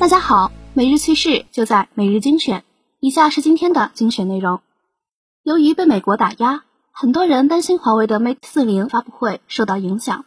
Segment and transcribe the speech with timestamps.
[0.00, 2.64] 大家好，每日趋势就在每日精选。
[3.00, 4.62] 以下是今天的精选内容。
[5.42, 10.24] 由于被美国打压，很多人担心华为的 Mate 四零发布会受到影响。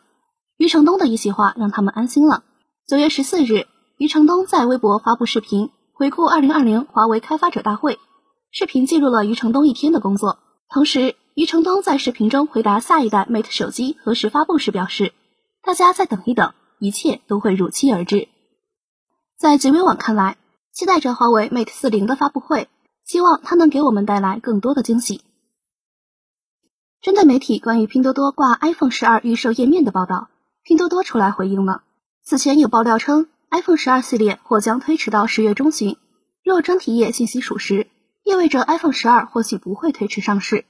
[0.57, 2.43] 余承东的一席话让他们安心了。
[2.87, 3.65] 九月十四日，
[3.97, 7.97] 余承东在微博发布视频，回顾二零二零华为开发者大会。
[8.51, 10.37] 视频记录了余承东一天的工作。
[10.69, 15.13] 同时，余承东在视频中回答下一代 Mate 手机何时发布时表示
[15.65, 18.27] ：“大家再等一等，一切都会如期而至。”
[19.43, 20.37] 在极微网看来，
[20.71, 22.69] 期待着华为 Mate 四零的发布会，
[23.03, 25.21] 希望它能给我们带来更多的惊喜。
[27.01, 30.29] 针对媒体关于拼多多挂 iPhone 十二预售页面的报道，
[30.63, 31.83] 拼多多出来回应了。
[32.23, 35.97] 此前有爆料称，iPhone 十二系列或将推迟到十月中旬。
[36.41, 37.87] 若专题页信息属实，
[38.23, 40.63] 意味着 iPhone 十二或许不会推迟上市。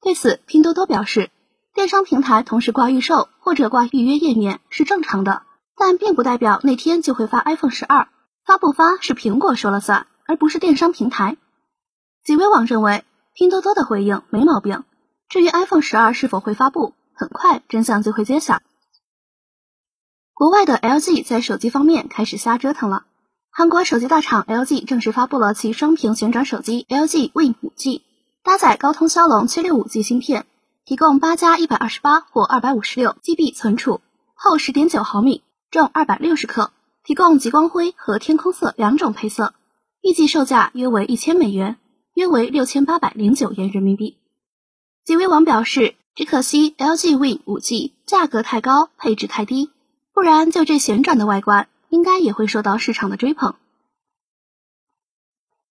[0.00, 1.28] 对此，拼多多表示，
[1.74, 5.42] 电商平台同时挂预售或者挂预约页面是正常的，
[5.76, 8.08] 但并不代表那天就会发 iPhone 十二。
[8.44, 11.38] 发不发是苹果说了算，而不是电商平台。
[12.22, 14.84] 极微网认为，拼多多的回应没毛病。
[15.30, 18.60] 至于 iPhone 十二是否会发布，很快真相就会揭晓。
[20.34, 23.06] 国外的 LG 在手机方面开始瞎折腾了。
[23.50, 28.02] 韩国手机大厂 LG 正式发布了其双屏旋转手机 LG Win 5G，
[28.42, 30.44] 搭载高通骁龙 765G 芯片，
[30.84, 34.02] 提供八加一百二十八或二百五十六 GB 存储，
[34.34, 36.70] 厚十点九毫米，重二百六十克。
[37.04, 39.54] 提供极光灰和天空色两种配色，
[40.00, 41.76] 预计售价约为一千美元，
[42.14, 44.16] 约为六千八百零九元人民币。
[45.04, 49.70] 极微网表示，只可惜 LG Win 5G 价格太高，配置太低，
[50.14, 53.54] 不然就这旋转的外观，应该也会受到市场的追捧。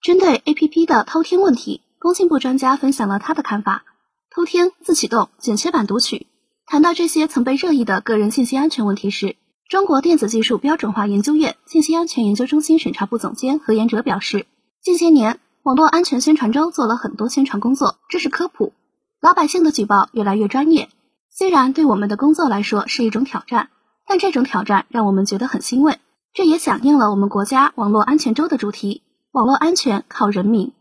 [0.04, 3.86] 针对 APP 的偷听问题，工信部专家分享了他的看法：
[4.30, 6.28] 偷听、自启动、剪切板读取。
[6.68, 9.36] 谈到这些曾被热议的个人信息安全问题时，
[9.70, 14.46] 中国电子技术标准化研究院信息安全研究中心审查部总监何延哲表示，
[14.82, 18.74] 近些年网络安全宣传周做了很多宣传工作，知识科普，
[19.20, 20.90] 老百姓的举报越来越专业。
[21.32, 23.70] 虽然对我们的工作来说是一种挑战，
[24.06, 25.98] 但这种挑战让我们觉得很欣慰。
[26.34, 30.74] 这也响应了我们国家网络安全周的主题：网络安全靠人民。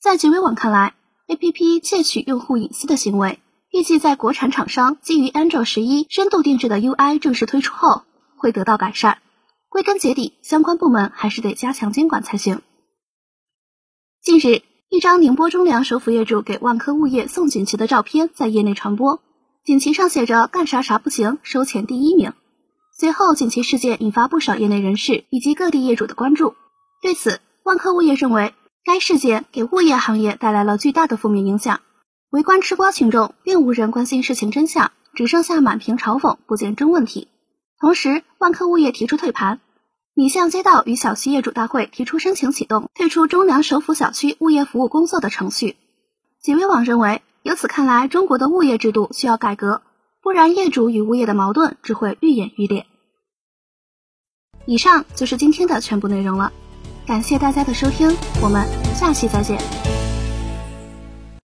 [0.00, 0.94] 在极微网看来
[1.28, 3.40] ，APP 窃取用户隐私的行为。
[3.70, 8.02] 预计在国产厂商基于 Android 十一深度定制的 UI 正式推出后，
[8.36, 9.18] 会得到改善。
[9.68, 12.62] 归根结底，相关部门还是得加强监管才行。
[14.20, 19.22] 近日，一张宁波中粮首府业主给万科物业送锦旗的照片在业内传播，
[19.64, 22.32] 锦旗上写着“干啥啥不行，收钱第一名”。
[22.98, 26.56] 随后，锦旗事件引发不少业内人士以及各地业主的关注。
[27.00, 28.52] 对此，万科物业认为，
[28.84, 31.80] 该事件给物业行业带来了巨大的负面影响。
[32.30, 37.26] 围观吃瓜群众并无人关心事情真相，只剩下满屏嘲讽，不见真问题。
[37.78, 39.58] 同时，万科物业提出退盘，
[40.14, 45.76] 拟向街道与小区业主大会提出申请启动退出中粮首府小区物业服务工作的程序。
[46.40, 49.82] 极微网认为，由此看来，中国的物业制度需要改革，
[50.22, 52.86] 不然业主与物业的矛盾只会愈演愈烈。
[54.66, 56.52] 以上就是今天的全部内容了，
[57.06, 58.64] 感谢大家的收听，我们
[58.94, 59.99] 下期再见。